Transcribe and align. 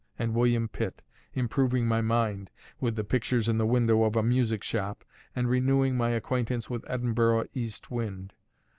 and 0.17 0.33
William 0.33 0.67
Pitt, 0.67 1.03
improving 1.35 1.85
my 1.85 2.01
mind 2.01 2.49
with 2.79 2.95
the 2.95 3.03
pictures 3.03 3.47
in 3.47 3.59
the 3.59 3.67
window 3.67 4.01
of 4.03 4.15
a 4.15 4.23
music 4.23 4.63
shop, 4.63 5.05
and 5.35 5.47
renewing 5.47 5.95
my 5.95 6.09
acquaintance 6.09 6.71
with 6.71 6.83
Edinburgh 6.89 7.45
east 7.53 7.91
wind. 7.91 8.33